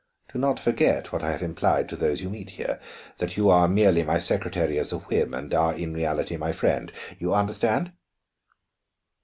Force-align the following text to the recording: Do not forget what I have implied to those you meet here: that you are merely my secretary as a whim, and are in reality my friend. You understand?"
Do 0.33 0.39
not 0.39 0.59
forget 0.59 1.11
what 1.11 1.21
I 1.21 1.29
have 1.31 1.43
implied 1.43 1.87
to 1.89 1.95
those 1.95 2.21
you 2.21 2.29
meet 2.31 2.49
here: 2.49 2.79
that 3.19 3.37
you 3.37 3.51
are 3.51 3.67
merely 3.67 4.03
my 4.03 4.17
secretary 4.17 4.79
as 4.79 4.91
a 4.91 4.97
whim, 4.97 5.35
and 5.35 5.53
are 5.53 5.75
in 5.75 5.93
reality 5.93 6.37
my 6.37 6.53
friend. 6.53 6.91
You 7.19 7.35
understand?" 7.35 7.93